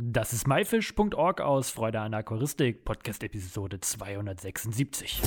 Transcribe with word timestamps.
Das 0.00 0.32
ist 0.32 0.46
myfish.org 0.46 1.40
aus 1.40 1.72
Freude 1.72 1.98
an 1.98 2.14
Aquaristik, 2.14 2.84
Podcast-Episode 2.84 3.80
276. 3.80 5.20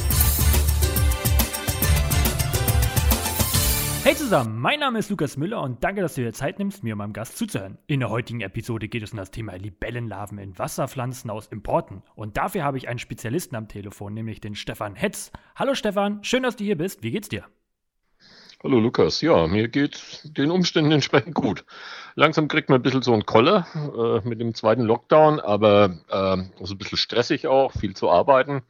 Hey 4.03 4.15
zusammen, 4.15 4.57
mein 4.57 4.79
Name 4.79 4.99
ist 4.99 5.09
Lukas 5.09 5.35
Müller 5.35 5.61
und 5.61 5.83
danke, 5.83 5.99
dass 5.99 6.15
du 6.15 6.21
dir 6.21 6.31
Zeit 6.31 6.57
nimmst, 6.57 6.85
mir 6.85 6.93
und 6.93 6.99
meinem 6.99 7.11
Gast 7.11 7.37
zuzuhören. 7.37 7.79
In 7.87 7.99
der 7.99 8.09
heutigen 8.09 8.39
Episode 8.39 8.87
geht 8.87 9.03
es 9.03 9.11
um 9.11 9.17
das 9.17 9.31
Thema 9.31 9.55
Libellenlarven 9.55 10.37
in 10.37 10.57
Wasserpflanzen 10.57 11.29
aus 11.29 11.47
Importen. 11.47 12.01
Und 12.15 12.37
dafür 12.37 12.63
habe 12.63 12.77
ich 12.77 12.87
einen 12.87 12.99
Spezialisten 12.99 13.57
am 13.57 13.67
Telefon, 13.67 14.13
nämlich 14.13 14.39
den 14.39 14.55
Stefan 14.55 14.95
Hetz. 14.95 15.33
Hallo 15.53 15.75
Stefan, 15.75 16.23
schön, 16.23 16.43
dass 16.43 16.55
du 16.55 16.63
hier 16.63 16.77
bist. 16.77 17.03
Wie 17.03 17.11
geht's 17.11 17.27
dir? 17.27 17.43
Hallo 18.63 18.79
Lukas, 18.79 19.21
ja, 19.21 19.47
mir 19.47 19.69
geht 19.69 20.21
den 20.37 20.51
Umständen 20.51 20.91
entsprechend 20.91 21.33
gut. 21.33 21.65
Langsam 22.13 22.47
kriegt 22.47 22.69
man 22.69 22.79
ein 22.79 22.83
bisschen 22.83 23.01
so 23.01 23.11
einen 23.11 23.25
Koller 23.25 23.65
äh, 23.73 24.27
mit 24.27 24.39
dem 24.39 24.53
zweiten 24.53 24.83
Lockdown, 24.83 25.39
aber 25.39 25.97
äh, 26.09 26.59
also 26.59 26.75
ein 26.75 26.77
bisschen 26.77 26.99
stressig 26.99 27.47
auch, 27.47 27.71
viel 27.71 27.95
zu 27.95 28.11
arbeiten. 28.11 28.61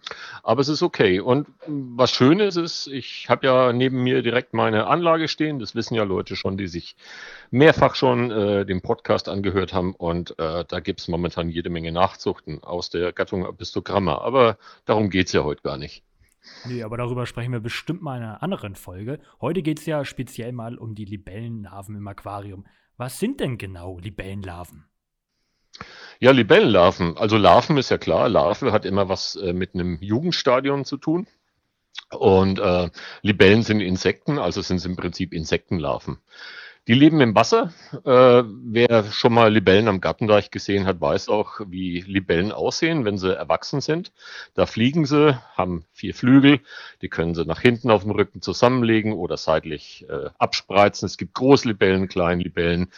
Aber 0.43 0.61
es 0.61 0.69
ist 0.69 0.81
okay. 0.81 1.19
Und 1.19 1.47
was 1.67 2.11
schön 2.11 2.39
ist, 2.39 2.55
ist, 2.55 2.87
ich 2.87 3.27
habe 3.27 3.45
ja 3.45 3.73
neben 3.73 4.01
mir 4.01 4.21
direkt 4.21 4.53
meine 4.53 4.87
Anlage 4.87 5.27
stehen. 5.27 5.59
Das 5.59 5.75
wissen 5.75 5.95
ja 5.95 6.03
Leute 6.03 6.37
schon, 6.37 6.55
die 6.55 6.67
sich 6.67 6.95
mehrfach 7.49 7.95
schon 7.95 8.31
äh, 8.31 8.65
den 8.65 8.79
Podcast 8.79 9.27
angehört 9.27 9.73
haben. 9.73 9.93
Und 9.93 10.39
äh, 10.39 10.63
da 10.65 10.79
gibt 10.79 11.01
es 11.01 11.09
momentan 11.09 11.49
jede 11.49 11.69
Menge 11.69 11.91
Nachzuchten 11.91 12.63
aus 12.63 12.91
der 12.91 13.11
Gattung 13.11 13.45
Apistogramma. 13.45 14.19
Aber 14.19 14.57
darum 14.85 15.09
geht's 15.09 15.33
ja 15.33 15.43
heute 15.43 15.63
gar 15.63 15.77
nicht. 15.77 16.01
Nee, 16.65 16.83
aber 16.83 16.97
darüber 16.97 17.25
sprechen 17.25 17.51
wir 17.51 17.59
bestimmt 17.59 18.01
mal 18.01 18.17
in 18.17 18.23
einer 18.23 18.43
anderen 18.43 18.75
Folge. 18.75 19.19
Heute 19.39 19.61
geht 19.61 19.79
es 19.79 19.85
ja 19.85 20.03
speziell 20.05 20.51
mal 20.51 20.77
um 20.77 20.95
die 20.95 21.05
Libellenlarven 21.05 21.95
im 21.95 22.07
Aquarium. 22.07 22.65
Was 22.97 23.19
sind 23.19 23.39
denn 23.39 23.57
genau 23.57 23.99
Libellenlarven? 23.99 24.85
Ja, 26.19 26.31
Libellenlarven. 26.31 27.17
Also 27.17 27.37
Larven 27.37 27.77
ist 27.77 27.89
ja 27.89 27.97
klar. 27.97 28.29
Larve 28.29 28.71
hat 28.71 28.85
immer 28.85 29.09
was 29.09 29.35
äh, 29.35 29.53
mit 29.53 29.73
einem 29.73 29.97
Jugendstadion 30.01 30.85
zu 30.85 30.97
tun. 30.97 31.27
Und 32.11 32.59
äh, 32.59 32.89
Libellen 33.21 33.63
sind 33.63 33.79
Insekten, 33.79 34.37
also 34.37 34.61
sind 34.61 34.77
es 34.77 34.85
im 34.85 34.95
Prinzip 34.95 35.33
Insektenlarven. 35.33 36.19
Die 36.91 36.99
leben 36.99 37.21
im 37.21 37.35
Wasser. 37.35 37.71
Äh, 38.03 38.43
wer 38.43 39.05
schon 39.05 39.33
mal 39.33 39.49
Libellen 39.49 39.87
am 39.87 40.01
Gartendeich 40.01 40.51
gesehen 40.51 40.85
hat, 40.85 40.99
weiß 40.99 41.29
auch, 41.29 41.61
wie 41.65 42.01
Libellen 42.01 42.51
aussehen, 42.51 43.05
wenn 43.05 43.17
sie 43.17 43.33
erwachsen 43.33 43.79
sind. 43.79 44.11
Da 44.55 44.65
fliegen 44.65 45.05
sie, 45.05 45.39
haben 45.55 45.85
vier 45.93 46.13
Flügel, 46.13 46.59
die 47.01 47.07
können 47.07 47.33
sie 47.33 47.45
nach 47.45 47.61
hinten 47.61 47.91
auf 47.91 48.01
dem 48.01 48.11
Rücken 48.11 48.41
zusammenlegen 48.41 49.13
oder 49.13 49.37
seitlich 49.37 50.05
äh, 50.09 50.31
abspreizen. 50.37 51.05
Es 51.05 51.15
gibt 51.15 51.33
Großlibellen, 51.33 52.09
Kleinlibellen. 52.09 52.91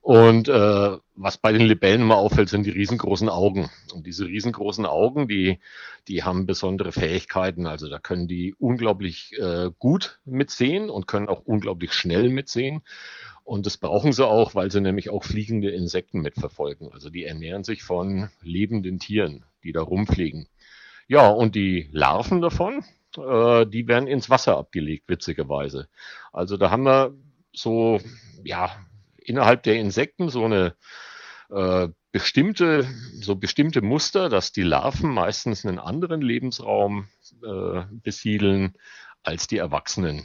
Und 0.00 0.48
äh, 0.48 0.96
was 1.16 1.36
bei 1.36 1.52
den 1.52 1.66
Libellen 1.66 2.02
immer 2.02 2.16
auffällt, 2.16 2.50
sind 2.50 2.64
die 2.64 2.70
riesengroßen 2.70 3.28
Augen. 3.28 3.68
Und 3.92 4.06
diese 4.06 4.26
riesengroßen 4.26 4.86
Augen, 4.86 5.26
die, 5.26 5.58
die 6.06 6.22
haben 6.22 6.46
besondere 6.46 6.92
Fähigkeiten. 6.92 7.66
Also 7.66 7.88
da 7.88 7.98
können 7.98 8.28
die 8.28 8.54
unglaublich 8.58 9.32
äh, 9.38 9.70
gut 9.80 10.20
mitsehen 10.24 10.88
und 10.88 11.08
können 11.08 11.28
auch 11.28 11.42
unglaublich 11.44 11.92
schnell 11.92 12.28
mitsehen. 12.28 12.82
Und 13.50 13.66
das 13.66 13.78
brauchen 13.78 14.12
sie 14.12 14.24
auch, 14.24 14.54
weil 14.54 14.70
sie 14.70 14.80
nämlich 14.80 15.10
auch 15.10 15.24
fliegende 15.24 15.70
Insekten 15.70 16.20
mitverfolgen. 16.20 16.92
Also 16.92 17.10
die 17.10 17.24
ernähren 17.24 17.64
sich 17.64 17.82
von 17.82 18.30
lebenden 18.42 19.00
Tieren, 19.00 19.44
die 19.64 19.72
da 19.72 19.82
rumfliegen. 19.82 20.46
Ja, 21.08 21.26
und 21.30 21.56
die 21.56 21.88
Larven 21.90 22.42
davon, 22.42 22.84
äh, 23.16 23.66
die 23.66 23.88
werden 23.88 24.06
ins 24.06 24.30
Wasser 24.30 24.56
abgelegt, 24.56 25.08
witzigerweise. 25.08 25.88
Also 26.32 26.56
da 26.56 26.70
haben 26.70 26.84
wir 26.84 27.12
so, 27.52 27.98
ja, 28.44 28.70
innerhalb 29.16 29.64
der 29.64 29.80
Insekten 29.80 30.28
so 30.28 30.44
eine 30.44 30.76
äh, 31.50 31.88
bestimmte, 32.12 32.86
so 33.20 33.34
bestimmte 33.34 33.82
Muster, 33.82 34.28
dass 34.28 34.52
die 34.52 34.62
Larven 34.62 35.10
meistens 35.10 35.66
einen 35.66 35.80
anderen 35.80 36.20
Lebensraum 36.20 37.08
äh, 37.42 37.82
besiedeln 37.90 38.74
als 39.24 39.48
die 39.48 39.58
Erwachsenen. 39.58 40.24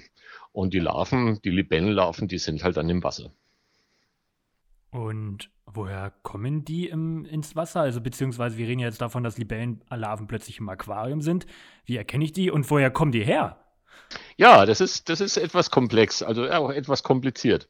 Und 0.55 0.73
die 0.73 0.79
Larven, 0.79 1.41
die 1.43 1.49
Libellenlarven, 1.49 2.29
die 2.29 2.37
sind 2.37 2.63
halt 2.63 2.77
dann 2.77 2.87
im 2.89 3.03
Wasser. 3.03 3.33
Und 4.89 5.49
woher 5.65 6.13
kommen 6.23 6.63
die 6.63 6.87
im, 6.87 7.25
ins 7.25 7.57
Wasser? 7.57 7.81
Also 7.81 7.99
beziehungsweise 7.99 8.57
wir 8.57 8.65
reden 8.65 8.79
ja 8.79 8.87
jetzt 8.87 9.01
davon, 9.01 9.21
dass 9.21 9.37
Libellenlarven 9.37 10.27
plötzlich 10.27 10.59
im 10.59 10.69
Aquarium 10.69 11.19
sind. 11.19 11.45
Wie 11.83 11.97
erkenne 11.97 12.23
ich 12.23 12.31
die 12.31 12.51
und 12.51 12.71
woher 12.71 12.89
kommen 12.89 13.11
die 13.11 13.25
her? 13.25 13.65
Ja, 14.37 14.65
das 14.65 14.79
ist, 14.79 15.09
das 15.09 15.19
ist 15.19 15.35
etwas 15.35 15.71
komplex, 15.71 16.23
also 16.23 16.49
auch 16.49 16.69
etwas 16.69 17.03
kompliziert. 17.03 17.67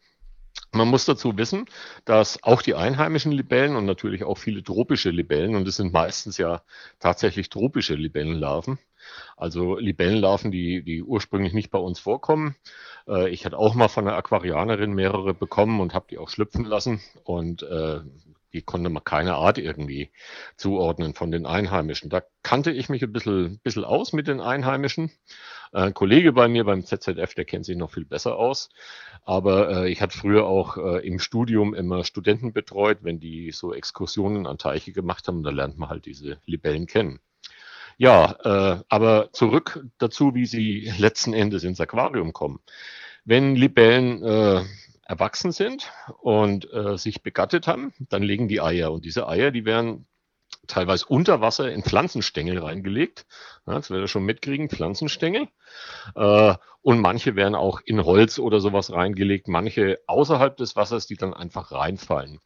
Man 0.75 0.89
muss 0.89 1.05
dazu 1.05 1.37
wissen, 1.37 1.65
dass 2.03 2.43
auch 2.43 2.61
die 2.61 2.75
einheimischen 2.75 3.31
Libellen 3.31 3.77
und 3.77 3.85
natürlich 3.85 4.25
auch 4.25 4.37
viele 4.37 4.61
tropische 4.61 5.09
Libellen, 5.09 5.55
und 5.55 5.65
es 5.67 5.77
sind 5.77 5.93
meistens 5.93 6.37
ja 6.37 6.63
tatsächlich 6.99 7.49
tropische 7.49 7.95
Libellenlarven, 7.95 8.77
also 9.37 9.77
Libellenlarven, 9.77 10.51
die, 10.51 10.83
die 10.83 11.01
ursprünglich 11.01 11.53
nicht 11.53 11.71
bei 11.71 11.79
uns 11.79 11.99
vorkommen. 11.99 12.55
Äh, 13.07 13.29
ich 13.29 13.45
hatte 13.45 13.57
auch 13.57 13.73
mal 13.73 13.87
von 13.87 14.05
einer 14.05 14.17
Aquarianerin 14.17 14.93
mehrere 14.93 15.33
bekommen 15.33 15.79
und 15.79 15.93
habe 15.93 16.07
die 16.09 16.17
auch 16.17 16.29
schlüpfen 16.29 16.65
lassen. 16.65 16.99
Und 17.23 17.63
äh, 17.63 18.01
die 18.55 18.61
konnte 18.61 18.89
man 18.89 19.03
keine 19.03 19.35
Art 19.35 19.57
irgendwie 19.57 20.11
zuordnen 20.55 21.13
von 21.13 21.29
den 21.29 21.45
Einheimischen. 21.45 22.09
Da 22.09 22.23
kannte 22.41 22.71
ich 22.71 22.87
mich 22.87 23.03
ein 23.03 23.11
bisschen, 23.11 23.59
bisschen 23.59 23.83
aus 23.83 24.13
mit 24.13 24.27
den 24.27 24.39
Einheimischen. 24.39 25.11
Ein 25.73 25.93
Kollege 25.93 26.31
bei 26.31 26.47
mir 26.47 26.63
beim 26.63 26.85
ZZF, 26.85 27.33
der 27.35 27.43
kennt 27.43 27.65
sich 27.65 27.75
noch 27.75 27.91
viel 27.91 28.05
besser 28.05 28.37
aus. 28.37 28.69
Aber 29.25 29.69
äh, 29.69 29.91
ich 29.91 30.01
hatte 30.01 30.17
früher 30.17 30.45
auch 30.45 30.77
äh, 30.77 31.05
im 31.05 31.19
Studium 31.19 31.73
immer 31.73 32.05
Studenten 32.05 32.53
betreut, 32.53 32.99
wenn 33.01 33.19
die 33.19 33.51
so 33.51 33.73
Exkursionen 33.73 34.47
an 34.47 34.57
Teiche 34.57 34.93
gemacht 34.93 35.27
haben, 35.27 35.43
da 35.43 35.49
lernt 35.49 35.77
man 35.77 35.89
halt 35.89 36.05
diese 36.05 36.39
Libellen 36.45 36.87
kennen. 36.87 37.19
Ja, 37.97 38.35
äh, 38.43 38.83
aber 38.87 39.29
zurück 39.33 39.85
dazu, 39.97 40.33
wie 40.33 40.45
sie 40.45 40.91
letzten 40.97 41.33
Endes 41.33 41.63
ins 41.65 41.81
Aquarium 41.81 42.31
kommen. 42.31 42.59
Wenn 43.25 43.55
Libellen 43.55 44.23
äh, 44.23 44.63
erwachsen 45.05 45.51
sind 45.51 45.91
und 46.21 46.71
äh, 46.73 46.97
sich 46.97 47.23
begattet 47.23 47.67
haben, 47.67 47.93
dann 48.09 48.23
legen 48.23 48.47
die 48.47 48.61
Eier. 48.61 48.91
Und 48.91 49.05
diese 49.05 49.27
Eier, 49.27 49.51
die 49.51 49.65
werden 49.65 50.07
teilweise 50.67 51.05
unter 51.05 51.41
Wasser 51.41 51.71
in 51.71 51.83
Pflanzenstängel 51.83 52.59
reingelegt. 52.59 53.25
Ja, 53.65 53.75
das 53.75 53.89
werdet 53.89 54.05
ihr 54.05 54.07
schon 54.07 54.25
mitkriegen, 54.25 54.69
Pflanzenstängel. 54.69 55.47
Äh, 56.15 56.55
und 56.81 56.99
manche 56.99 57.35
werden 57.35 57.55
auch 57.55 57.81
in 57.83 58.03
Holz 58.03 58.39
oder 58.39 58.59
sowas 58.59 58.91
reingelegt, 58.91 59.47
manche 59.47 59.99
außerhalb 60.07 60.55
des 60.57 60.75
Wassers, 60.75 61.07
die 61.07 61.15
dann 61.15 61.33
einfach 61.33 61.71
reinfallen. 61.71 62.39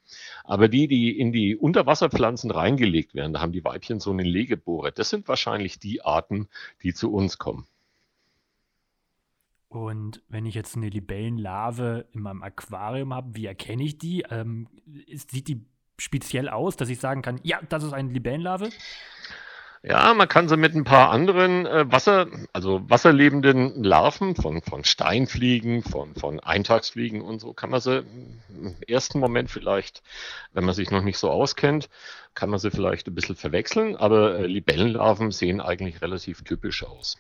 Aber 0.44 0.68
die, 0.68 0.88
die 0.88 1.18
in 1.18 1.31
die 1.31 1.56
Unterwasserpflanzen 1.58 2.52
reingelegt 2.52 3.16
werden, 3.16 3.34
da 3.34 3.42
haben 3.42 3.52
die 3.52 3.64
Weibchen 3.64 4.00
so 4.00 4.12
einen 4.12 4.25
Legebohrer. 4.25 4.92
Das 4.92 5.09
sind 5.09 5.28
wahrscheinlich 5.28 5.80
die 5.80 6.03
Arten, 6.03 6.48
die 6.84 6.94
zu 6.94 7.12
uns 7.12 7.38
kommen. 7.38 7.68
Und 9.69 10.24
wenn 10.28 10.47
ich 10.47 10.56
jetzt 10.56 10.75
eine 10.75 10.90
Libellenlarve 10.90 12.07
in 12.12 12.22
meinem 12.22 12.41
Aquarium 12.41 13.13
habe, 13.13 13.35
wie 13.35 13.46
erkenne 13.46 13.84
ich 13.84 14.00
die? 14.00 14.25
Ähm, 14.30 14.68
sieht 15.13 15.47
die 15.47 15.66
speziell 16.00 16.50
aus, 16.50 16.75
dass 16.75 16.90
ich 16.90 17.00
sagen 17.00 17.22
kann, 17.22 17.40
ja, 17.44 17.59
das 17.69 17.84
ist 17.84 17.94
eine 17.94 18.12
Libellenlarve? 18.12 18.69
Ja, 19.81 20.13
man 20.13 20.28
kann 20.28 20.50
sie 20.50 20.57
mit 20.57 20.75
ein 20.75 20.84
paar 20.84 21.09
anderen 21.09 21.66
äh, 21.66 21.90
Wasser, 21.90 22.28
also 22.52 22.81
wasserlebenden 22.90 23.81
Larven 23.81 24.35
von, 24.35 24.62
von 24.62 24.84
Steinfliegen, 24.84 25.84
von, 25.84 26.16
von 26.16 26.41
Eintagsfliegen 26.41 27.22
und 27.22 27.40
so, 27.40 27.53
kann 27.53 27.69
man 27.69 27.80
sie 27.80 28.03
im 28.50 28.75
ersten 28.88 29.19
Moment 29.19 29.50
vielleicht, 29.50 30.03
wenn 30.51 30.66
man 30.66 30.75
sich 30.75 30.91
noch 30.91 31.01
nicht 31.01 31.18
so 31.18 31.30
auskennt, 31.31 31.90
kann 32.34 32.50
man 32.50 32.59
sie 32.59 32.72
vielleicht 32.72 33.07
ein 33.07 33.16
bisschen 33.16 33.38
verwechseln, 33.38 33.96
aber 33.96 34.40
äh, 34.40 34.47
Libellenlarven 34.47 35.31
sehen 35.31 35.62
eigentlich 35.62 36.01
relativ 36.01 36.44
typisch 36.44 36.84
aus. 36.84 37.16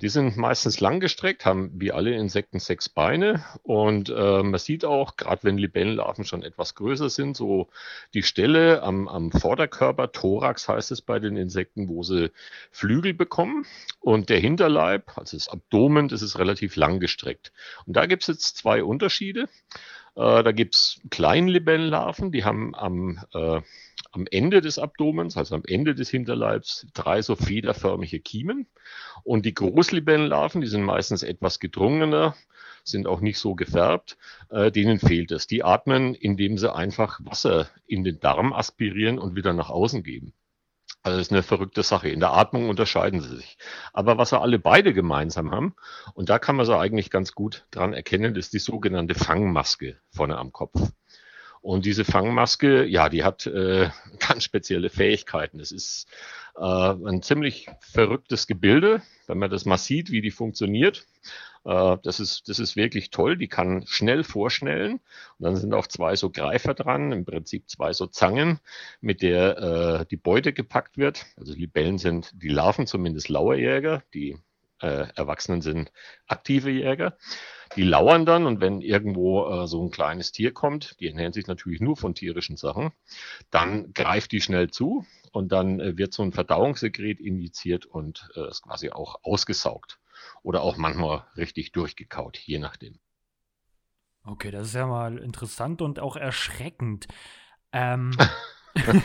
Die 0.00 0.08
sind 0.08 0.36
meistens 0.36 0.80
langgestreckt, 0.80 1.44
haben 1.44 1.70
wie 1.74 1.92
alle 1.92 2.14
Insekten 2.14 2.58
sechs 2.58 2.88
Beine 2.88 3.44
und 3.62 4.08
äh, 4.08 4.42
man 4.42 4.58
sieht 4.58 4.84
auch, 4.84 5.16
gerade 5.16 5.44
wenn 5.44 5.58
Libellenlarven 5.58 6.24
schon 6.24 6.42
etwas 6.42 6.74
größer 6.74 7.10
sind, 7.10 7.36
so 7.36 7.68
die 8.14 8.22
Stelle 8.22 8.82
am, 8.82 9.08
am 9.08 9.30
Vorderkörper, 9.30 10.10
Thorax 10.12 10.68
heißt 10.68 10.90
es 10.90 11.02
bei 11.02 11.18
den 11.18 11.36
Insekten, 11.36 11.88
wo 11.88 12.02
sie 12.02 12.30
Flügel 12.70 13.14
bekommen 13.14 13.66
und 14.00 14.28
der 14.28 14.40
Hinterleib, 14.40 15.16
also 15.16 15.36
das 15.36 15.48
Abdomen, 15.48 16.08
das 16.08 16.22
ist 16.22 16.38
relativ 16.38 16.76
langgestreckt. 16.76 17.52
Und 17.86 17.96
da 17.96 18.06
gibt 18.06 18.22
es 18.22 18.28
jetzt 18.28 18.56
zwei 18.56 18.82
Unterschiede. 18.82 19.48
Äh, 20.14 20.42
da 20.42 20.52
gibt 20.52 20.74
es 20.74 21.00
Kleinlibellenlarven, 21.10 22.32
die 22.32 22.44
haben 22.44 22.74
am 22.74 23.20
äh, 23.32 23.60
am 24.12 24.26
Ende 24.30 24.60
des 24.60 24.78
Abdomens, 24.78 25.36
also 25.36 25.54
am 25.54 25.62
Ende 25.66 25.94
des 25.94 26.10
Hinterleibs, 26.10 26.86
drei 26.94 27.22
so 27.22 27.34
federförmige 27.34 28.20
Kiemen. 28.20 28.66
Und 29.24 29.46
die 29.46 29.54
Großlibellenlarven, 29.54 30.60
die 30.60 30.68
sind 30.68 30.82
meistens 30.82 31.22
etwas 31.22 31.60
gedrungener, 31.60 32.36
sind 32.84 33.06
auch 33.06 33.20
nicht 33.20 33.38
so 33.38 33.54
gefärbt, 33.54 34.18
äh, 34.50 34.70
denen 34.70 34.98
fehlt 34.98 35.32
es. 35.32 35.46
Die 35.46 35.64
atmen, 35.64 36.14
indem 36.14 36.58
sie 36.58 36.72
einfach 36.72 37.20
Wasser 37.24 37.68
in 37.86 38.04
den 38.04 38.20
Darm 38.20 38.52
aspirieren 38.52 39.18
und 39.18 39.34
wieder 39.34 39.52
nach 39.52 39.70
außen 39.70 40.02
geben. 40.02 40.34
Also 41.04 41.18
das 41.18 41.28
ist 41.28 41.32
eine 41.32 41.42
verrückte 41.42 41.82
Sache. 41.82 42.08
In 42.10 42.20
der 42.20 42.32
Atmung 42.32 42.68
unterscheiden 42.68 43.20
sie 43.20 43.36
sich. 43.36 43.58
Aber 43.92 44.18
was 44.18 44.30
sie 44.30 44.40
alle 44.40 44.58
beide 44.58 44.94
gemeinsam 44.94 45.50
haben, 45.50 45.74
und 46.14 46.28
da 46.28 46.38
kann 46.38 46.54
man 46.54 46.66
sie 46.66 46.76
eigentlich 46.76 47.10
ganz 47.10 47.32
gut 47.32 47.66
dran 47.70 47.92
erkennen, 47.92 48.36
ist 48.36 48.52
die 48.52 48.60
sogenannte 48.60 49.14
Fangmaske 49.14 49.98
vorne 50.10 50.38
am 50.38 50.52
Kopf. 50.52 50.92
Und 51.62 51.86
diese 51.86 52.04
Fangmaske, 52.04 52.84
ja, 52.84 53.08
die 53.08 53.22
hat 53.22 53.46
äh, 53.46 53.88
ganz 54.18 54.44
spezielle 54.44 54.90
Fähigkeiten. 54.90 55.60
Es 55.60 55.70
ist 55.70 56.08
äh, 56.56 56.60
ein 56.60 57.22
ziemlich 57.22 57.68
verrücktes 57.80 58.46
Gebilde, 58.46 59.00
wenn 59.28 59.38
man 59.38 59.50
das 59.50 59.64
mal 59.64 59.78
sieht, 59.78 60.10
wie 60.10 60.20
die 60.20 60.32
funktioniert. 60.32 61.06
Äh, 61.64 61.98
das, 62.02 62.18
ist, 62.18 62.48
das 62.48 62.58
ist 62.58 62.74
wirklich 62.74 63.10
toll. 63.10 63.36
Die 63.36 63.46
kann 63.46 63.84
schnell 63.86 64.24
vorschnellen. 64.24 64.94
Und 64.94 65.44
dann 65.44 65.56
sind 65.56 65.72
auch 65.72 65.86
zwei 65.86 66.16
so 66.16 66.30
Greifer 66.30 66.74
dran, 66.74 67.12
im 67.12 67.24
Prinzip 67.24 67.70
zwei 67.70 67.92
so 67.92 68.06
Zangen, 68.06 68.58
mit 69.00 69.22
der 69.22 70.00
äh, 70.00 70.06
die 70.06 70.16
Beute 70.16 70.52
gepackt 70.52 70.98
wird. 70.98 71.26
Also 71.36 71.54
Libellen 71.54 71.98
sind 71.98 72.32
die 72.34 72.48
Larven 72.48 72.88
zumindest 72.88 73.28
Lauerjäger, 73.28 74.02
die 74.14 74.36
äh, 74.80 75.06
Erwachsenen 75.14 75.62
sind 75.62 75.92
aktive 76.26 76.70
Jäger. 76.70 77.16
Die 77.76 77.82
lauern 77.82 78.26
dann 78.26 78.46
und 78.46 78.60
wenn 78.60 78.80
irgendwo 78.80 79.48
äh, 79.48 79.66
so 79.66 79.82
ein 79.82 79.90
kleines 79.90 80.32
Tier 80.32 80.52
kommt, 80.52 80.98
die 81.00 81.08
ernähren 81.08 81.32
sich 81.32 81.46
natürlich 81.46 81.80
nur 81.80 81.96
von 81.96 82.14
tierischen 82.14 82.56
Sachen, 82.56 82.92
dann 83.50 83.92
greift 83.94 84.32
die 84.32 84.40
schnell 84.40 84.70
zu 84.70 85.06
und 85.32 85.52
dann 85.52 85.80
äh, 85.80 85.96
wird 85.96 86.12
so 86.12 86.22
ein 86.22 86.32
Verdauungssekret 86.32 87.20
injiziert 87.20 87.86
und 87.86 88.30
äh, 88.36 88.48
ist 88.48 88.62
quasi 88.62 88.90
auch 88.90 89.20
ausgesaugt 89.22 89.98
oder 90.42 90.62
auch 90.62 90.76
manchmal 90.76 91.24
richtig 91.36 91.72
durchgekaut, 91.72 92.38
je 92.38 92.58
nachdem. 92.58 92.98
Okay, 94.24 94.50
das 94.50 94.68
ist 94.68 94.74
ja 94.74 94.86
mal 94.86 95.18
interessant 95.18 95.82
und 95.82 95.98
auch 95.98 96.16
erschreckend. 96.16 97.08
Ähm, 97.72 98.16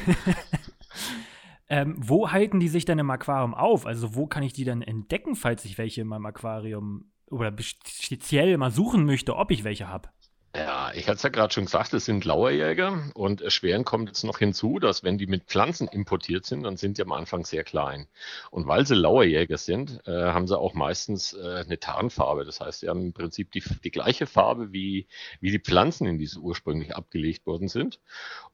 ähm, 1.69 1.95
wo 1.97 2.31
halten 2.31 2.59
die 2.59 2.69
sich 2.69 2.85
denn 2.85 2.99
im 2.99 3.09
Aquarium 3.09 3.53
auf? 3.53 3.85
Also 3.85 4.15
wo 4.15 4.27
kann 4.27 4.43
ich 4.43 4.53
die 4.53 4.65
denn 4.65 4.81
entdecken, 4.81 5.35
falls 5.35 5.65
ich 5.65 5.77
welche 5.77 6.01
in 6.01 6.07
meinem 6.07 6.25
Aquarium 6.25 7.11
oder 7.29 7.53
speziell 7.59 8.57
mal 8.57 8.71
suchen 8.71 9.05
möchte, 9.05 9.35
ob 9.35 9.51
ich 9.51 9.63
welche 9.63 9.87
habe? 9.87 10.09
Ja, 10.57 10.91
ich 10.95 11.07
hatte 11.07 11.17
es 11.17 11.23
ja 11.23 11.29
gerade 11.29 11.53
schon 11.53 11.65
gesagt, 11.65 11.93
es 11.93 12.05
sind 12.05 12.25
Lauerjäger 12.25 13.11
und 13.13 13.41
erschweren 13.41 13.85
kommt 13.85 14.09
jetzt 14.09 14.23
noch 14.23 14.39
hinzu, 14.39 14.79
dass 14.79 15.03
wenn 15.03 15.19
die 15.19 15.27
mit 15.27 15.43
Pflanzen 15.43 15.87
importiert 15.87 16.47
sind, 16.47 16.63
dann 16.63 16.77
sind 16.77 16.97
die 16.97 17.03
am 17.03 17.11
Anfang 17.11 17.45
sehr 17.45 17.63
klein. 17.63 18.07
Und 18.49 18.65
weil 18.65 18.87
sie 18.87 18.95
Lauerjäger 18.95 19.59
sind, 19.59 20.01
äh, 20.07 20.11
haben 20.11 20.47
sie 20.47 20.57
auch 20.57 20.73
meistens 20.73 21.33
äh, 21.33 21.63
eine 21.63 21.79
Tarnfarbe. 21.79 22.43
Das 22.43 22.59
heißt, 22.59 22.79
sie 22.79 22.89
haben 22.89 23.05
im 23.07 23.13
Prinzip 23.13 23.51
die, 23.51 23.61
die 23.83 23.91
gleiche 23.91 24.25
Farbe 24.25 24.73
wie, 24.73 25.05
wie 25.41 25.51
die 25.51 25.59
Pflanzen, 25.59 26.07
in 26.07 26.17
die 26.17 26.25
sie 26.25 26.39
ursprünglich 26.39 26.95
abgelegt 26.95 27.45
worden 27.45 27.67
sind 27.67 27.99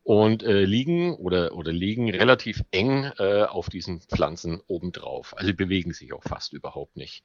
und 0.03 0.43
äh, 0.43 0.65
liegen 0.65 1.15
oder, 1.15 1.55
oder 1.55 1.71
liegen 1.71 2.09
relativ 2.09 2.65
eng 2.71 3.05
äh, 3.17 3.43
auf 3.43 3.69
diesen 3.69 4.01
Pflanzen 4.01 4.61
obendrauf. 4.67 5.37
Also 5.37 5.53
bewegen 5.53 5.93
sich 5.93 6.11
auch 6.11 6.23
fast 6.23 6.51
überhaupt 6.51 6.97
nicht. 6.97 7.23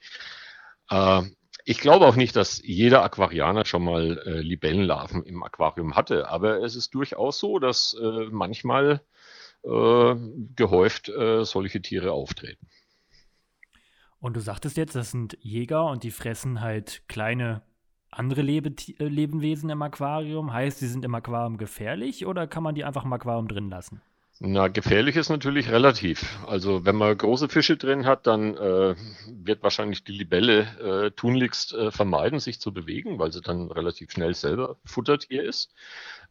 Äh, 0.91 1.23
ich 1.65 1.81
glaube 1.81 2.07
auch 2.07 2.17
nicht, 2.17 2.35
dass 2.35 2.63
jeder 2.65 3.03
Aquarianer 3.03 3.65
schon 3.67 3.85
mal 3.85 4.19
äh, 4.25 4.41
Libellenlarven 4.41 5.23
im 5.25 5.43
Aquarium 5.43 5.97
hatte, 5.97 6.29
aber 6.29 6.63
es 6.63 6.77
ist 6.77 6.95
durchaus 6.95 7.39
so, 7.39 7.59
dass 7.59 7.95
äh, 8.01 8.27
manchmal 8.31 9.03
äh, 9.65 10.15
gehäuft 10.57 11.09
äh, 11.09 11.45
solche 11.45 11.83
Tiere 11.83 12.13
auftreten. 12.13 12.67
Und 14.21 14.35
du 14.35 14.41
sagtest 14.41 14.77
jetzt, 14.77 14.97
das 14.97 15.11
sind 15.11 15.37
Jäger 15.41 15.85
und 15.87 16.03
die 16.03 16.11
fressen 16.11 16.61
halt 16.61 17.03
kleine 17.07 17.63
andere 18.11 18.43
Lebe 18.43 18.71
äh, 18.99 19.05
Lebewesen 19.05 19.71
im 19.71 19.83
Aquarium. 19.83 20.53
Heißt, 20.53 20.79
sie 20.79 20.89
sind 20.89 21.05
im 21.05 21.15
Aquarium 21.15 21.59
gefährlich 21.59 22.27
oder 22.27 22.47
kann 22.47 22.63
man 22.63 22.75
die 22.75 22.85
einfach 22.85 23.05
im 23.05 23.13
Aquarium 23.13 23.49
drin 23.49 23.69
lassen? 23.69 24.01
Na, 24.41 24.69
gefährlich 24.69 25.17
ist 25.17 25.31
natürlich 25.31 25.69
relativ. 25.69 26.39
Also 26.47 26.85
wenn 26.85 26.95
man 26.95 27.19
große 27.19 27.49
Fische 27.49 27.77
drin 27.77 28.07
hat, 28.07 28.29
dann 28.29 28.57
äh, 28.57 28.95
wird 29.27 29.65
wahrscheinlich 29.65 30.05
die 30.05 30.13
Libelle 30.13 31.07
äh, 31.07 31.11
tunlichst 31.11 31.75
äh, 31.75 31.91
vermeiden, 31.91 32.39
sich 32.39 32.61
zu 32.61 32.73
bewegen, 32.73 33.19
weil 33.19 33.33
sie 33.33 33.41
dann 33.41 33.69
relativ 33.73 34.13
schnell 34.13 34.35
selber 34.35 34.77
Futtertier 34.85 35.43
ist. 35.43 35.75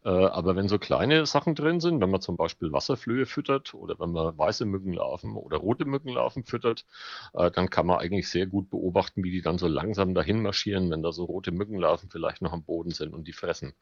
Äh, 0.04 0.10
aber 0.10 0.56
wenn 0.56 0.68
so 0.68 0.80
kleine 0.80 1.26
Sachen 1.26 1.56
drin 1.56 1.80
sind, 1.80 2.02
wenn 2.02 2.10
man 2.10 2.22
zum 2.22 2.38
Beispiel 2.38 2.72
Wasserflöhe 2.72 3.26
füttert 3.26 3.74
oder 3.74 4.00
wenn 4.00 4.12
man 4.12 4.38
weiße 4.38 4.66
Mückenlarven 4.66 5.36
oder 5.36 5.58
rote 5.58 5.86
Mückenlarven 5.86 6.44
füttert, 6.44 6.86
äh, 7.34 7.52
dann 7.52 7.70
kann 7.70 7.86
man 7.88 8.00
eigentlich 8.00 8.30
sehr 8.30 8.48
gut 8.48 8.70
beobachten, 8.70 9.24
wie 9.24 9.32
die 9.32 9.42
dann 9.42 9.58
so 9.58 9.68
langsam 9.68 10.14
dahin 10.14 10.42
marschieren, 10.42 10.90
wenn 10.92 11.04
da 11.04 11.12
so 11.12 11.26
rote 11.26 11.52
Mückenlarven 11.52 12.10
vielleicht 12.10 12.42
noch 12.42 12.54
am 12.54 12.64
Boden 12.64 12.92
sind 12.92 13.14
und 13.14 13.28
die 13.28 13.34
fressen. 13.34 13.74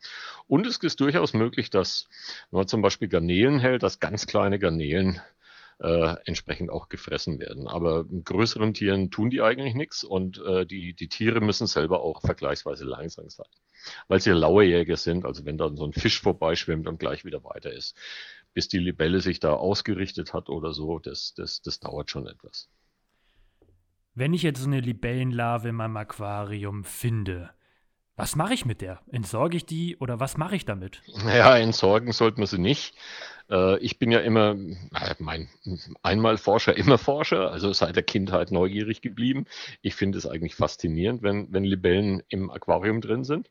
Und 0.47 0.67
es 0.67 0.77
ist 0.77 1.00
durchaus 1.00 1.33
möglich, 1.33 1.69
dass, 1.69 2.07
wenn 2.51 2.59
man 2.59 2.67
zum 2.67 2.81
Beispiel 2.81 3.07
Garnelen 3.07 3.59
hält, 3.59 3.83
dass 3.83 4.00
ganz 4.00 4.27
kleine 4.27 4.59
Garnelen 4.59 5.21
äh, 5.80 6.16
entsprechend 6.25 6.69
auch 6.69 6.89
gefressen 6.89 7.39
werden. 7.39 7.68
Aber 7.68 8.06
größeren 8.06 8.74
Tieren 8.74 9.12
tun 9.12 9.30
die 9.30 9.42
eigentlich 9.42 9.75
nichts 9.75 10.04
und 10.04 10.42
äh, 10.45 10.66
die, 10.66 10.94
die 10.94 11.10
Tiere 11.10 11.42
müssen 11.42 11.68
selber 11.68 12.01
auch 12.01 12.22
vergleichsweise 12.22 12.86
langsam 12.86 13.30
sein, 13.30 13.48
weil 14.07 14.22
sie 14.22 14.31
Lauerjäger 14.31 14.98
sind. 14.98 15.25
Also 15.25 15.45
wenn 15.45 15.57
dann 15.57 15.75
so 15.75 15.86
ein 15.86 15.94
Fisch 15.94 16.22
vorbeischwimmt 16.22 16.88
und 16.88 17.00
gleich 17.00 17.25
wieder 17.25 17.44
weiter 17.44 17.72
ist, 17.72 17.98
bis 18.54 18.69
die 18.69 18.80
Libelle 18.80 19.19
sich 19.19 19.39
da 19.39 19.54
ausgerichtet 19.54 20.33
hat 20.33 20.50
oder 20.50 20.74
so, 20.74 21.00
das, 21.00 21.33
das, 21.36 21.62
das 21.62 21.80
dauert 21.80 22.10
schon 22.10 22.27
etwas. 22.27 22.69
Wenn 24.13 24.33
ich 24.33 24.44
jetzt 24.44 24.62
so 24.62 24.68
eine 24.68 24.80
Libellenlarve 24.80 25.69
in 25.69 25.75
meinem 25.75 25.98
Aquarium 25.98 26.86
finde, 26.86 27.50
was 28.15 28.35
mache 28.35 28.53
ich 28.53 28.65
mit 28.65 28.81
der? 28.81 29.01
Entsorge 29.12 29.57
ich 29.57 29.65
die 29.65 29.97
oder 29.97 30.19
was 30.19 30.38
mache 30.38 30.56
ich 30.56 30.65
damit? 30.65 31.01
Ja, 31.25 31.57
entsorgen 31.57 32.12
sollte 32.13 32.39
man 32.39 32.47
sie 32.47 32.57
nicht. 32.57 32.95
Äh, 33.50 33.77
ich 33.79 34.00
bin 34.00 34.12
ja 34.12 34.19
immer, 34.19 34.56
äh, 34.94 35.15
mein, 35.19 35.50
einmal 36.01 36.38
Forscher, 36.38 36.75
immer 36.77 36.97
Forscher, 36.97 37.51
also 37.51 37.73
seit 37.73 37.95
der 37.95 38.03
Kindheit 38.03 38.51
neugierig 38.51 39.01
geblieben. 39.01 39.45
Ich 39.81 39.95
finde 39.95 40.17
es 40.17 40.25
eigentlich 40.25 40.56
faszinierend, 40.56 41.23
wenn, 41.23 41.51
wenn 41.51 41.63
Libellen 41.63 42.23
im 42.29 42.50
Aquarium 42.50 43.01
drin 43.01 43.23
sind. 43.23 43.50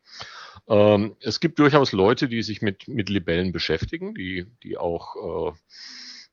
Ähm, 0.69 1.17
es 1.21 1.41
gibt 1.41 1.59
durchaus 1.59 1.93
Leute, 1.93 2.29
die 2.29 2.43
sich 2.43 2.63
mit, 2.63 2.89
mit 2.89 3.09
Libellen 3.09 3.53
beschäftigen, 3.53 4.15
die, 4.15 4.47
die 4.63 4.79
auch 4.79 5.53
äh, 5.53 5.53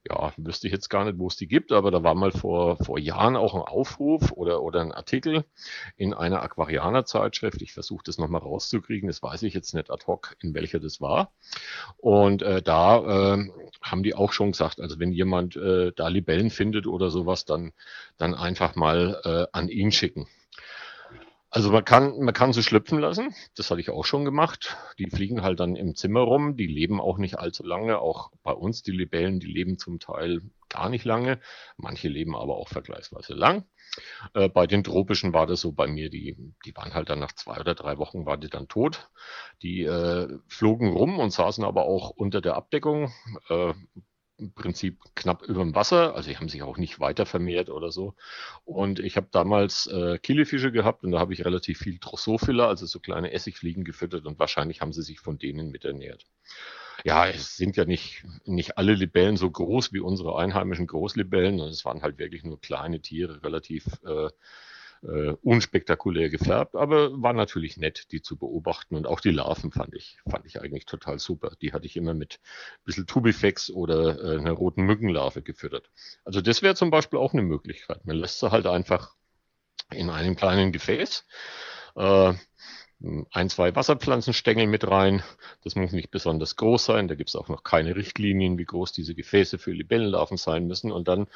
ja, 0.09 0.33
wüsste 0.37 0.67
ich 0.67 0.73
jetzt 0.73 0.89
gar 0.89 1.05
nicht, 1.05 1.19
wo 1.19 1.27
es 1.27 1.35
die 1.35 1.47
gibt, 1.47 1.71
aber 1.71 1.91
da 1.91 2.03
war 2.03 2.15
mal 2.15 2.31
vor, 2.31 2.77
vor 2.77 2.97
Jahren 2.97 3.35
auch 3.35 3.53
ein 3.53 3.61
Aufruf 3.61 4.31
oder, 4.31 4.63
oder 4.63 4.81
ein 4.81 4.91
Artikel 4.91 5.45
in 5.95 6.13
einer 6.13 6.41
Aquarianer-Zeitschrift. 6.41 7.61
Ich 7.61 7.73
versuche 7.73 8.03
das 8.05 8.17
nochmal 8.17 8.41
rauszukriegen, 8.41 9.07
das 9.07 9.21
weiß 9.21 9.43
ich 9.43 9.53
jetzt 9.53 9.75
nicht 9.75 9.91
ad 9.91 10.05
hoc, 10.07 10.35
in 10.41 10.55
welcher 10.55 10.79
das 10.79 11.01
war. 11.01 11.31
Und 11.97 12.41
äh, 12.41 12.63
da 12.63 13.35
äh, 13.35 13.49
haben 13.81 14.03
die 14.03 14.15
auch 14.15 14.31
schon 14.31 14.51
gesagt, 14.51 14.79
also 14.81 14.99
wenn 14.99 15.11
jemand 15.11 15.55
äh, 15.55 15.91
da 15.95 16.07
Libellen 16.07 16.49
findet 16.49 16.87
oder 16.87 17.11
sowas, 17.11 17.45
dann, 17.45 17.71
dann 18.17 18.33
einfach 18.33 18.75
mal 18.75 19.21
äh, 19.23 19.47
an 19.55 19.69
ihn 19.69 19.91
schicken. 19.91 20.27
Also 21.53 21.69
man 21.69 21.83
kann, 21.83 22.17
man 22.19 22.33
kann 22.33 22.53
sie 22.53 22.63
schlüpfen 22.63 22.99
lassen. 22.99 23.35
Das 23.57 23.69
hatte 23.69 23.81
ich 23.81 23.89
auch 23.89 24.05
schon 24.05 24.23
gemacht. 24.23 24.77
Die 24.97 25.09
fliegen 25.09 25.41
halt 25.41 25.59
dann 25.59 25.75
im 25.75 25.95
Zimmer 25.95 26.21
rum. 26.21 26.55
Die 26.55 26.65
leben 26.65 27.01
auch 27.01 27.17
nicht 27.17 27.37
allzu 27.39 27.63
lange. 27.63 27.99
Auch 27.99 28.31
bei 28.41 28.53
uns, 28.53 28.83
die 28.83 28.91
Libellen, 28.91 29.41
die 29.41 29.51
leben 29.51 29.77
zum 29.77 29.99
Teil 29.99 30.41
gar 30.69 30.87
nicht 30.87 31.03
lange. 31.03 31.41
Manche 31.75 32.07
leben 32.07 32.37
aber 32.37 32.55
auch 32.55 32.69
vergleichsweise 32.69 33.33
lang. 33.33 33.65
Äh, 34.33 34.47
bei 34.47 34.65
den 34.65 34.85
tropischen 34.85 35.33
war 35.33 35.45
das 35.45 35.59
so 35.59 35.73
bei 35.73 35.87
mir, 35.87 36.09
die, 36.09 36.37
die 36.65 36.75
waren 36.77 36.93
halt 36.93 37.09
dann 37.09 37.19
nach 37.19 37.33
zwei 37.33 37.59
oder 37.59 37.75
drei 37.75 37.97
Wochen 37.97 38.25
waren 38.25 38.39
die 38.39 38.49
dann 38.49 38.69
tot. 38.69 39.09
Die 39.61 39.83
äh, 39.83 40.29
flogen 40.47 40.93
rum 40.93 41.19
und 41.19 41.31
saßen 41.31 41.65
aber 41.65 41.83
auch 41.83 42.11
unter 42.11 42.39
der 42.39 42.55
Abdeckung. 42.55 43.11
Äh, 43.49 43.73
im 44.41 44.53
Prinzip 44.53 44.99
knapp 45.15 45.43
über 45.43 45.61
dem 45.61 45.75
Wasser, 45.75 46.15
also 46.15 46.29
die 46.29 46.37
haben 46.37 46.49
sich 46.49 46.63
auch 46.63 46.77
nicht 46.77 46.99
weiter 46.99 47.25
vermehrt 47.25 47.69
oder 47.69 47.91
so. 47.91 48.15
Und 48.65 48.99
ich 48.99 49.15
habe 49.15 49.27
damals 49.31 49.87
äh, 49.87 50.17
Killefische 50.17 50.71
gehabt 50.71 51.03
und 51.03 51.11
da 51.11 51.19
habe 51.19 51.33
ich 51.33 51.45
relativ 51.45 51.79
viel 51.79 51.99
Drosophila, 51.99 52.67
also 52.67 52.85
so 52.85 52.99
kleine 52.99 53.31
Essigfliegen 53.31 53.83
gefüttert 53.83 54.25
und 54.25 54.39
wahrscheinlich 54.39 54.81
haben 54.81 54.93
sie 54.93 55.03
sich 55.03 55.19
von 55.19 55.37
denen 55.37 55.71
miternährt. 55.71 56.25
Ja, 57.03 57.27
es 57.27 57.55
sind 57.55 57.77
ja 57.77 57.85
nicht, 57.85 58.25
nicht 58.45 58.77
alle 58.77 58.93
Libellen 58.93 59.37
so 59.37 59.49
groß 59.49 59.93
wie 59.93 59.99
unsere 59.99 60.37
einheimischen 60.37 60.87
Großlibellen, 60.87 61.59
es 61.59 61.85
waren 61.85 62.01
halt 62.01 62.17
wirklich 62.17 62.43
nur 62.43 62.59
kleine 62.59 63.01
Tiere, 63.01 63.43
relativ 63.43 63.85
äh, 64.05 64.29
äh, 65.03 65.33
unspektakulär 65.41 66.29
gefärbt, 66.29 66.75
aber 66.75 67.21
war 67.21 67.33
natürlich 67.33 67.77
nett, 67.77 68.11
die 68.11 68.21
zu 68.21 68.37
beobachten. 68.37 68.95
Und 68.95 69.07
auch 69.07 69.19
die 69.19 69.31
Larven 69.31 69.71
fand 69.71 69.95
ich, 69.95 70.19
fand 70.29 70.45
ich 70.45 70.61
eigentlich 70.61 70.85
total 70.85 71.19
super. 71.19 71.51
Die 71.61 71.73
hatte 71.73 71.85
ich 71.85 71.97
immer 71.97 72.13
mit 72.13 72.39
ein 72.43 72.85
bisschen 72.85 73.07
Tubifex 73.07 73.69
oder 73.71 74.19
äh, 74.19 74.39
einer 74.39 74.51
roten 74.51 74.83
Mückenlarve 74.83 75.41
gefüttert. 75.41 75.89
Also 76.23 76.41
das 76.41 76.61
wäre 76.61 76.75
zum 76.75 76.91
Beispiel 76.91 77.19
auch 77.19 77.33
eine 77.33 77.41
Möglichkeit. 77.41 78.05
Man 78.05 78.17
lässt 78.17 78.39
sie 78.39 78.51
halt 78.51 78.67
einfach 78.67 79.15
in 79.91 80.09
einem 80.09 80.35
kleinen 80.35 80.71
Gefäß. 80.71 81.25
Äh, 81.95 82.33
ein, 83.31 83.49
zwei 83.49 83.75
Wasserpflanzenstängel 83.75 84.67
mit 84.67 84.87
rein. 84.87 85.23
Das 85.63 85.75
muss 85.75 85.91
nicht 85.91 86.11
besonders 86.11 86.55
groß 86.55 86.85
sein. 86.85 87.07
Da 87.07 87.15
gibt 87.15 87.29
es 87.29 87.35
auch 87.35 87.49
noch 87.49 87.63
keine 87.63 87.95
Richtlinien, 87.95 88.57
wie 88.57 88.65
groß 88.65 88.91
diese 88.91 89.15
Gefäße 89.15 89.57
für 89.57 89.71
Libellenlarven 89.71 90.37
sein 90.37 90.67
müssen. 90.67 90.91
Und 90.91 91.07
dann 91.07 91.27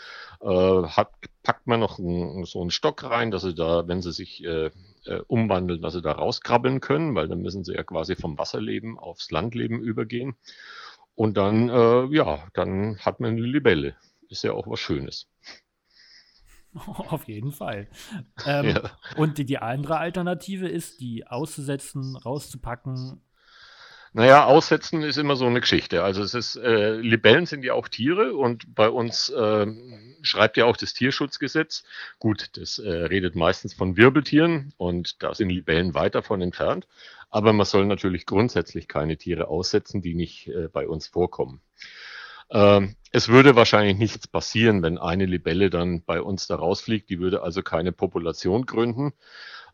äh, 0.41 0.83
hat, 0.87 1.11
packt 1.43 1.67
man 1.67 1.79
noch 1.79 1.97
ein, 1.97 2.45
so 2.45 2.61
einen 2.61 2.71
Stock 2.71 3.03
rein, 3.03 3.31
dass 3.31 3.41
sie 3.41 3.55
da, 3.55 3.87
wenn 3.87 4.01
sie 4.01 4.11
sich 4.11 4.43
äh, 4.43 4.69
äh, 5.05 5.21
umwandeln, 5.27 5.81
dass 5.81 5.93
sie 5.93 6.01
da 6.01 6.11
rauskrabbeln 6.11 6.81
können, 6.81 7.15
weil 7.15 7.27
dann 7.27 7.41
müssen 7.41 7.63
sie 7.63 7.73
ja 7.73 7.83
quasi 7.83 8.15
vom 8.15 8.37
Wasserleben 8.37 8.99
aufs 8.99 9.31
Landleben 9.31 9.81
übergehen. 9.81 10.35
Und 11.15 11.37
dann, 11.37 11.69
äh, 11.69 12.05
ja, 12.15 12.47
dann 12.53 12.99
hat 12.99 13.19
man 13.19 13.31
eine 13.31 13.41
Libelle. 13.41 13.95
Ist 14.29 14.43
ja 14.43 14.53
auch 14.53 14.67
was 14.67 14.79
Schönes. 14.79 15.27
Auf 17.09 17.27
jeden 17.27 17.51
Fall. 17.51 17.87
Ähm, 18.45 18.69
ja. 18.69 18.91
Und 19.17 19.37
die, 19.37 19.45
die 19.45 19.59
andere 19.59 19.97
Alternative 19.97 20.67
ist, 20.67 20.99
die 20.99 21.25
auszusetzen, 21.27 22.15
rauszupacken. 22.15 23.21
Naja, 24.13 24.45
aussetzen 24.45 25.01
ist 25.03 25.17
immer 25.17 25.35
so 25.35 25.45
eine 25.45 25.59
Geschichte. 25.59 26.01
Also 26.03 26.23
es 26.23 26.33
ist, 26.33 26.55
äh, 26.55 26.95
Libellen 26.95 27.45
sind 27.45 27.65
ja 27.65 27.73
auch 27.73 27.89
Tiere 27.89 28.33
und 28.35 28.73
bei 28.73 28.89
uns 28.89 29.29
äh, 29.29 29.67
schreibt 30.21 30.55
ja 30.55 30.65
auch 30.65 30.77
das 30.77 30.93
Tierschutzgesetz. 30.93 31.83
Gut, 32.19 32.51
das 32.53 32.79
äh, 32.79 32.89
redet 32.89 33.35
meistens 33.35 33.73
von 33.73 33.97
Wirbeltieren 33.97 34.73
und 34.77 35.21
da 35.21 35.33
sind 35.33 35.49
Libellen 35.49 35.95
weit 35.95 36.15
davon 36.15 36.41
entfernt. 36.41 36.87
Aber 37.29 37.51
man 37.51 37.65
soll 37.65 37.85
natürlich 37.85 38.25
grundsätzlich 38.25 38.87
keine 38.87 39.17
Tiere 39.17 39.49
aussetzen, 39.49 40.01
die 40.01 40.15
nicht 40.15 40.47
äh, 40.47 40.69
bei 40.71 40.87
uns 40.87 41.07
vorkommen. 41.07 41.59
Ähm, 42.51 42.95
es 43.11 43.29
würde 43.29 43.55
wahrscheinlich 43.55 43.97
nichts 43.97 44.27
passieren, 44.27 44.83
wenn 44.83 44.97
eine 44.97 45.25
Libelle 45.25 45.69
dann 45.69 46.03
bei 46.03 46.21
uns 46.21 46.47
da 46.47 46.55
rausfliegt. 46.55 47.09
Die 47.09 47.19
würde 47.19 47.41
also 47.43 47.61
keine 47.63 47.91
Population 47.91 48.65
gründen. 48.65 49.13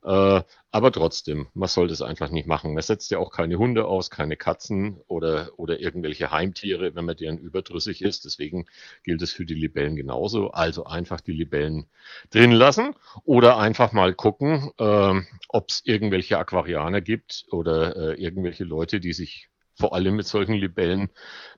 Äh, 0.03 0.41
aber 0.71 0.91
trotzdem, 0.91 1.47
man 1.53 1.67
sollte 1.67 1.93
es 1.93 2.01
einfach 2.01 2.29
nicht 2.29 2.47
machen. 2.47 2.73
Man 2.73 2.81
setzt 2.81 3.11
ja 3.11 3.19
auch 3.19 3.31
keine 3.31 3.57
Hunde 3.57 3.85
aus, 3.85 4.09
keine 4.09 4.35
Katzen 4.35 4.99
oder, 5.07 5.51
oder 5.57 5.79
irgendwelche 5.79 6.31
Heimtiere, 6.31 6.95
wenn 6.95 7.05
man 7.05 7.17
deren 7.17 7.37
überdrüssig 7.37 8.01
ist. 8.01 8.25
Deswegen 8.25 8.65
gilt 9.03 9.21
es 9.21 9.31
für 9.31 9.45
die 9.45 9.53
Libellen 9.53 9.95
genauso. 9.95 10.51
Also 10.51 10.85
einfach 10.85 11.21
die 11.21 11.33
Libellen 11.33 11.87
drin 12.31 12.51
lassen 12.51 12.95
oder 13.25 13.57
einfach 13.57 13.91
mal 13.91 14.13
gucken, 14.13 14.71
äh, 14.79 15.21
ob 15.49 15.69
es 15.69 15.81
irgendwelche 15.83 16.39
Aquarianer 16.39 17.01
gibt 17.01 17.45
oder 17.51 17.95
äh, 17.95 18.21
irgendwelche 18.21 18.63
Leute, 18.63 18.99
die 18.99 19.13
sich 19.13 19.49
vor 19.75 19.93
allem 19.93 20.15
mit 20.15 20.27
solchen 20.27 20.53
Libellen 20.53 21.09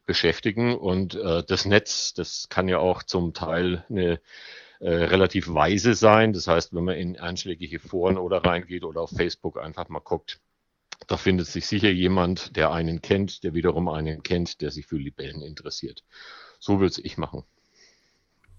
beschäftigen. 0.06 0.78
Und 0.78 1.16
äh, 1.16 1.44
das 1.48 1.66
Netz, 1.66 2.14
das 2.14 2.50
kann 2.50 2.68
ja 2.68 2.80
auch 2.80 3.04
zum 3.04 3.34
Teil 3.34 3.86
eine 3.90 4.20
äh, 4.80 4.90
relativ 4.90 5.54
weise 5.54 5.94
sein. 5.94 6.34
Das 6.34 6.48
heißt, 6.48 6.74
wenn 6.74 6.84
man 6.84 6.96
in 6.96 7.20
einschlägige 7.20 7.80
Foren 7.80 8.18
oder 8.18 8.44
reingeht 8.44 8.84
oder 8.84 9.02
auf 9.02 9.12
Facebook 9.12 9.58
einfach 9.58 9.90
mal 9.90 10.00
guckt, 10.00 10.40
da 11.08 11.18
findet 11.18 11.48
sich 11.48 11.68
sicher 11.68 11.90
jemand, 11.90 12.56
der 12.56 12.72
einen 12.72 13.02
kennt, 13.02 13.44
der 13.44 13.54
wiederum 13.54 13.90
einen 13.90 14.24
kennt, 14.24 14.62
der 14.62 14.72
sich 14.72 14.86
für 14.86 14.98
Libellen 14.98 15.42
interessiert. 15.42 16.04
So 16.60 16.80
würde 16.80 17.02
ich 17.02 17.18
machen. 17.18 17.44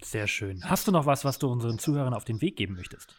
Sehr 0.02 0.26
schön. 0.26 0.68
Hast 0.68 0.87
du 0.87 0.92
noch 0.92 1.06
was, 1.06 1.25
was 1.25 1.38
du 1.38 1.49
unseren 1.50 1.78
Zuhörern 1.78 2.12
auf 2.12 2.25
den 2.25 2.40
Weg 2.42 2.56
geben 2.56 2.75
möchtest? 2.75 3.16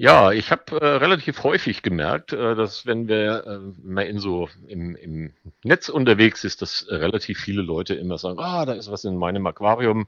Ja, 0.00 0.32
ich 0.32 0.50
habe 0.50 0.80
äh, 0.80 0.96
relativ 0.96 1.42
häufig 1.42 1.82
gemerkt, 1.82 2.32
äh, 2.32 2.54
dass 2.54 2.86
wenn 2.86 3.06
wir 3.06 3.44
äh, 3.46 3.58
mal 3.86 4.06
in 4.06 4.18
so 4.18 4.48
im, 4.66 4.96
im 4.96 5.34
Netz 5.62 5.90
unterwegs 5.90 6.42
ist, 6.42 6.62
dass 6.62 6.86
relativ 6.88 7.38
viele 7.38 7.60
Leute 7.60 7.96
immer 7.96 8.16
sagen, 8.16 8.38
ah, 8.38 8.64
da 8.64 8.72
ist 8.72 8.90
was 8.90 9.04
in 9.04 9.18
meinem 9.18 9.46
Aquarium 9.46 10.06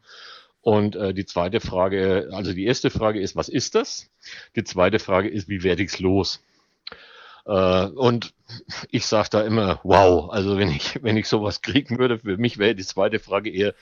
und 0.62 0.96
äh, 0.96 1.12
die 1.12 1.26
zweite 1.26 1.60
Frage, 1.60 2.30
also 2.32 2.54
die 2.54 2.64
erste 2.64 2.88
Frage 2.88 3.20
ist, 3.20 3.36
was 3.36 3.50
ist 3.50 3.74
das? 3.74 4.08
Die 4.56 4.64
zweite 4.64 4.98
Frage 4.98 5.28
ist, 5.28 5.50
wie 5.50 5.62
werde 5.62 5.82
ich's 5.82 6.00
los? 6.00 6.42
Äh, 7.44 7.84
und 7.88 8.32
ich 8.90 9.04
sage 9.04 9.28
da 9.30 9.42
immer, 9.42 9.80
wow, 9.82 10.30
also 10.30 10.56
wenn 10.56 10.70
ich, 10.70 11.02
wenn 11.02 11.18
ich 11.18 11.28
sowas 11.28 11.60
kriegen 11.60 11.98
würde, 11.98 12.18
für 12.20 12.38
mich 12.38 12.56
wäre 12.56 12.74
die 12.74 12.86
zweite 12.86 13.18
Frage 13.18 13.50
eher, 13.50 13.74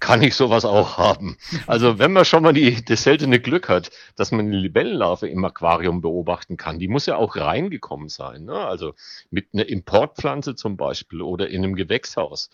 kann 0.00 0.22
ich 0.22 0.34
sowas 0.34 0.64
auch 0.64 0.98
haben. 0.98 1.36
Also 1.66 1.98
wenn 1.98 2.12
man 2.12 2.24
schon 2.24 2.42
mal 2.42 2.52
die, 2.52 2.84
das 2.84 3.02
seltene 3.02 3.40
Glück 3.40 3.68
hat, 3.68 3.90
dass 4.16 4.30
man 4.32 4.46
eine 4.46 4.58
Libellenlarve 4.58 5.28
im 5.28 5.44
Aquarium 5.44 6.00
beobachten 6.00 6.56
kann, 6.56 6.78
die 6.78 6.88
muss 6.88 7.06
ja 7.06 7.16
auch 7.16 7.36
reingekommen 7.36 8.08
sein. 8.08 8.44
Ne? 8.44 8.54
Also 8.54 8.94
mit 9.30 9.48
einer 9.52 9.68
Importpflanze 9.68 10.54
zum 10.54 10.76
Beispiel 10.76 11.22
oder 11.22 11.48
in 11.48 11.64
einem 11.64 11.74
Gewächshaus. 11.74 12.50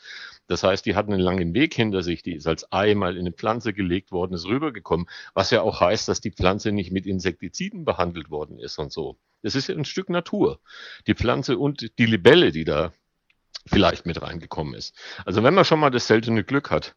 Das 0.47 0.62
heißt, 0.64 0.85
die 0.85 0.97
hat 0.97 1.07
einen 1.07 1.21
langen 1.21 1.55
Weg 1.55 1.75
hinter 1.75 2.02
sich, 2.02 2.23
die 2.23 2.35
ist 2.35 2.47
als 2.47 2.73
Ei 2.73 2.95
mal 2.95 3.14
in 3.14 3.21
eine 3.21 3.33
Pflanze 3.33 3.73
gelegt 3.73 4.11
worden, 4.11 4.35
ist 4.35 4.47
rübergekommen, 4.47 5.07
was 5.33 5.50
ja 5.50 5.62
auch 5.62 5.81
heißt, 5.81 6.09
dass 6.09 6.21
die 6.21 6.33
Pflanze 6.33 6.73
nicht 6.73 6.90
mit 6.90 7.07
Insektiziden 7.07 7.85
behandelt 7.85 8.31
worden 8.31 8.59
ist 8.59 8.79
und 8.79 8.93
so. 8.93 9.17
Das 9.43 9.55
ist 9.55 9.69
ja 9.69 9.75
ein 9.75 9.85
Stück 9.85 10.11
Natur. 10.11 10.61
Die 11.07 11.14
Pflanze 11.14 11.57
und 11.57 11.97
die 11.99 12.07
Libelle, 12.07 12.52
die 12.52 12.64
da 12.64 12.93
vielleicht 13.67 14.07
mit 14.07 14.21
reingekommen 14.23 14.75
ist. 14.75 14.95
Also 15.25 15.43
wenn 15.43 15.55
man 15.55 15.64
schon 15.64 15.81
mal 15.81 15.90
das 15.90 16.07
seltene 16.07 16.45
Glück 16.45 16.71
hat, 16.71 16.97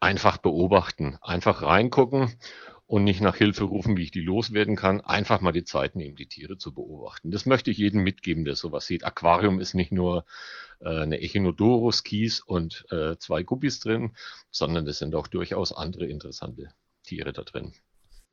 einfach 0.00 0.38
beobachten, 0.38 1.18
einfach 1.20 1.62
reingucken 1.62 2.38
und 2.86 3.04
nicht 3.04 3.20
nach 3.20 3.36
Hilfe 3.36 3.64
rufen, 3.64 3.96
wie 3.96 4.02
ich 4.02 4.10
die 4.10 4.20
loswerden 4.20 4.74
kann, 4.74 5.00
einfach 5.00 5.40
mal 5.40 5.52
die 5.52 5.64
Zeit 5.64 5.94
nehmen, 5.94 6.16
die 6.16 6.26
Tiere 6.26 6.58
zu 6.58 6.74
beobachten. 6.74 7.30
Das 7.30 7.46
möchte 7.46 7.70
ich 7.70 7.78
jedem 7.78 8.02
mitgeben, 8.02 8.44
der 8.44 8.56
sowas 8.56 8.86
sieht. 8.86 9.04
Aquarium 9.04 9.60
ist 9.60 9.74
nicht 9.74 9.92
nur 9.92 10.24
äh, 10.80 11.02
eine 11.02 11.20
Echinodorus, 11.20 12.02
Kies 12.02 12.40
und 12.40 12.86
äh, 12.90 13.16
zwei 13.18 13.42
Guppies 13.42 13.78
drin, 13.78 14.16
sondern 14.50 14.86
es 14.88 14.98
sind 14.98 15.14
auch 15.14 15.28
durchaus 15.28 15.72
andere 15.72 16.06
interessante 16.06 16.72
Tiere 17.04 17.32
da 17.32 17.42
drin. 17.42 17.74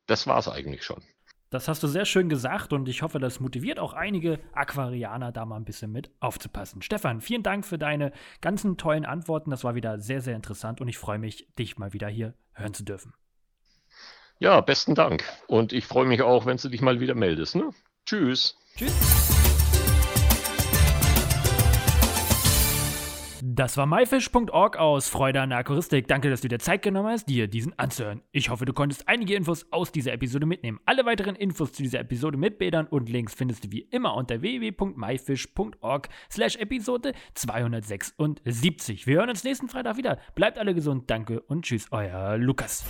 Das 0.06 0.26
war's 0.26 0.48
eigentlich 0.48 0.82
schon. 0.82 1.02
Das 1.50 1.66
hast 1.66 1.82
du 1.82 1.86
sehr 1.86 2.04
schön 2.04 2.28
gesagt 2.28 2.72
und 2.74 2.88
ich 2.88 3.02
hoffe, 3.02 3.18
das 3.18 3.40
motiviert 3.40 3.78
auch 3.78 3.94
einige 3.94 4.38
Aquarianer 4.52 5.32
da 5.32 5.46
mal 5.46 5.56
ein 5.56 5.64
bisschen 5.64 5.90
mit 5.90 6.10
aufzupassen. 6.20 6.82
Stefan, 6.82 7.22
vielen 7.22 7.42
Dank 7.42 7.64
für 7.64 7.78
deine 7.78 8.12
ganzen 8.42 8.76
tollen 8.76 9.06
Antworten. 9.06 9.50
Das 9.50 9.64
war 9.64 9.74
wieder 9.74 9.98
sehr, 9.98 10.20
sehr 10.20 10.36
interessant 10.36 10.80
und 10.80 10.88
ich 10.88 10.98
freue 10.98 11.18
mich, 11.18 11.48
dich 11.58 11.78
mal 11.78 11.94
wieder 11.94 12.08
hier 12.08 12.34
hören 12.52 12.74
zu 12.74 12.84
dürfen. 12.84 13.14
Ja, 14.38 14.60
besten 14.60 14.94
Dank. 14.94 15.24
Und 15.46 15.72
ich 15.72 15.86
freue 15.86 16.06
mich 16.06 16.22
auch, 16.22 16.46
wenn 16.46 16.58
du 16.58 16.68
dich 16.68 16.82
mal 16.82 17.00
wieder 17.00 17.14
meldest. 17.14 17.56
Ne? 17.56 17.70
Tschüss. 18.04 18.56
Tschüss. 18.76 19.37
Das 23.42 23.76
war 23.76 23.86
myfish.org 23.86 24.76
aus 24.76 25.08
Freude 25.08 25.40
an 25.40 25.50
der 25.50 25.58
Aquaristik. 25.58 26.08
Danke, 26.08 26.30
dass 26.30 26.40
du 26.40 26.48
dir 26.48 26.58
Zeit 26.58 26.82
genommen 26.82 27.08
hast, 27.08 27.26
dir 27.28 27.48
diesen 27.48 27.78
anzuhören. 27.78 28.22
Ich 28.32 28.50
hoffe, 28.50 28.64
du 28.64 28.72
konntest 28.72 29.08
einige 29.08 29.34
Infos 29.34 29.66
aus 29.70 29.92
dieser 29.92 30.12
Episode 30.12 30.46
mitnehmen. 30.46 30.80
Alle 30.86 31.04
weiteren 31.06 31.36
Infos 31.36 31.72
zu 31.72 31.82
dieser 31.82 32.00
Episode 32.00 32.36
mit 32.36 32.58
Bildern 32.58 32.86
und 32.86 33.08
Links 33.08 33.34
findest 33.34 33.64
du 33.64 33.70
wie 33.70 33.80
immer 33.90 34.14
unter 34.14 34.40
www.myfish.org 34.42 36.08
slash 36.30 36.56
Episode 36.56 37.12
276. 37.34 39.06
Wir 39.06 39.16
hören 39.16 39.30
uns 39.30 39.44
nächsten 39.44 39.68
Freitag 39.68 39.96
wieder. 39.96 40.18
Bleibt 40.34 40.58
alle 40.58 40.74
gesund, 40.74 41.10
danke 41.10 41.40
und 41.40 41.64
tschüss, 41.64 41.86
euer 41.90 42.36
Lukas. 42.36 42.84